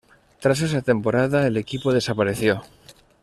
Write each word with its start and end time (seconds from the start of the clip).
Tras 0.39 0.59
esa 0.61 0.81
temporada, 0.81 1.45
el 1.45 1.57
equipo 1.57 1.93
desapareció. 1.93 2.63